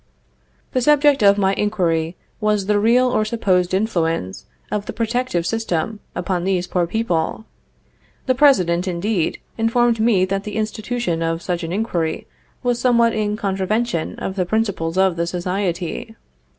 The 0.71 0.81
subject 0.81 1.21
of 1.21 1.37
my 1.37 1.53
inquiry 1.53 2.15
was 2.39 2.65
the 2.65 2.79
real 2.79 3.07
or 3.11 3.23
supposed 3.23 3.71
influence 3.71 4.47
of 4.71 4.87
the 4.87 4.93
protective 4.93 5.45
system 5.45 5.99
upon 6.15 6.43
these 6.43 6.65
poor 6.65 6.87
people. 6.87 7.45
The 8.25 8.33
President, 8.33 8.87
indeed, 8.87 9.37
informed 9.59 9.99
me 9.99 10.25
that 10.25 10.43
the 10.43 10.55
institution 10.55 11.21
of 11.21 11.43
such 11.43 11.63
an 11.63 11.71
inquiry 11.71 12.25
was 12.63 12.79
somewhat 12.79 13.13
in 13.13 13.37
contravention 13.37 14.15
of 14.17 14.37
the 14.37 14.45
principles 14.47 14.97
of 14.97 15.17
the 15.17 15.27
society. 15.27 16.15